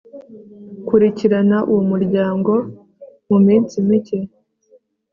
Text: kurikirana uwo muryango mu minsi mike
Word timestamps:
kurikirana 0.87 1.57
uwo 1.71 1.81
muryango 1.91 2.51
mu 3.29 3.37
minsi 3.47 3.75
mike 3.87 4.19